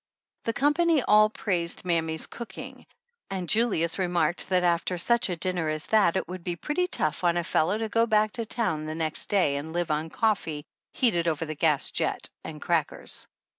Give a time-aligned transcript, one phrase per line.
[0.45, 2.87] The company all praised mammy's cook ing
[3.29, 6.87] and Julius remarked that after such a din ner as that it would be pretty
[6.87, 10.09] tough on a fellow to go back to town the next day and live on
[10.09, 13.27] coffee heated over the gas jet and crackers.